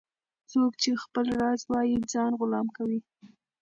-څوک 0.51 0.71
چي 0.81 0.91
خپل 1.03 1.25
راز 1.41 1.61
وایې 1.71 1.97
ځان 2.13 2.31
غلام 2.39 2.67
کوي. 2.77 2.99